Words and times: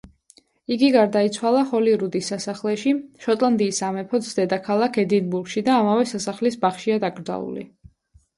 იგი 0.75 0.87
გარდაიცვალა 0.93 1.59
ჰოლირუდის 1.73 2.29
სასახლეში, 2.33 2.93
შოტლანდიის 3.25 3.83
სამეფოს 3.83 4.31
დედაქალაქ 4.39 4.99
ედინბურგში 5.05 5.65
და 5.69 5.77
ამავე 5.83 6.09
სასახლის 6.15 6.59
ბაღშია 6.67 6.99
დაკრძალული. 7.07 7.69